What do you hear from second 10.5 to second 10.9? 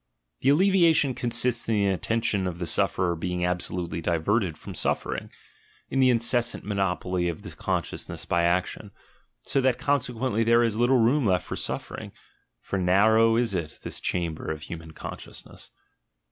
is